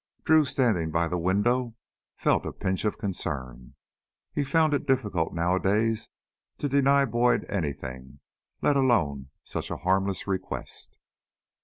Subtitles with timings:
[0.23, 1.75] Drew, standing by the window,
[2.15, 3.75] felt a pinch of concern.
[4.33, 6.09] He found it difficult nowadays
[6.57, 8.19] to deny Boyd anything,
[8.63, 10.97] let alone such a harmless request.